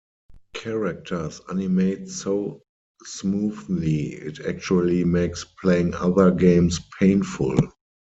Characters 0.55 1.41
animate 1.47 2.09
so 2.09 2.63
smoothly 3.03 4.13
it 4.13 4.39
actually 4.39 5.03
makes 5.05 5.43
playing 5.43 5.93
other 5.93 6.31
games 6.31 6.79
painful. 6.99 7.55